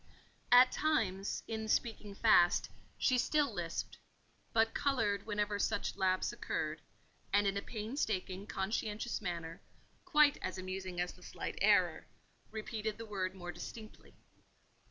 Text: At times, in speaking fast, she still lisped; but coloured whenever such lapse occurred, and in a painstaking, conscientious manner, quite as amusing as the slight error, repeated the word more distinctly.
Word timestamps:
At 0.51 0.71
times, 0.71 1.43
in 1.47 1.67
speaking 1.67 2.15
fast, 2.15 2.69
she 2.97 3.19
still 3.19 3.53
lisped; 3.53 3.99
but 4.51 4.73
coloured 4.73 5.27
whenever 5.27 5.59
such 5.59 5.95
lapse 5.95 6.33
occurred, 6.33 6.81
and 7.31 7.45
in 7.45 7.55
a 7.55 7.61
painstaking, 7.61 8.47
conscientious 8.47 9.21
manner, 9.21 9.61
quite 10.03 10.39
as 10.41 10.57
amusing 10.57 10.99
as 10.99 11.13
the 11.13 11.21
slight 11.21 11.59
error, 11.61 12.07
repeated 12.49 12.97
the 12.97 13.05
word 13.05 13.35
more 13.35 13.51
distinctly. 13.51 14.15